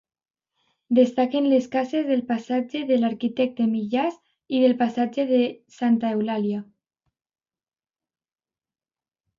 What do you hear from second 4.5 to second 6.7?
i del passatge de Santa Eulàlia.